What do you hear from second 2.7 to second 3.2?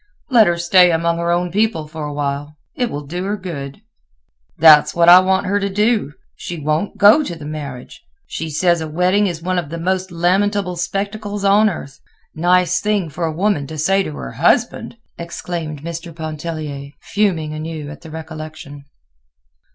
it will